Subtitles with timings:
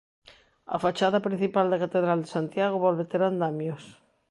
[0.75, 3.83] A fachada principal da Catedral de Santiago volve ter andamios.